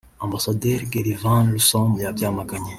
Ambasaderi 0.25 0.85
Gerrit 0.91 1.19
Van 1.23 1.43
Rossum 1.53 1.91
yabyamaganye 2.05 2.69